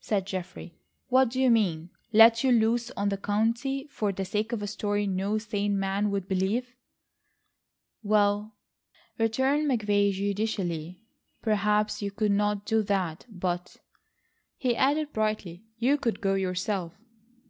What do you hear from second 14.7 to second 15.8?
added brightly,